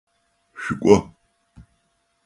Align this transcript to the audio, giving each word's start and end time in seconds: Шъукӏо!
Шъукӏо! 0.61 0.97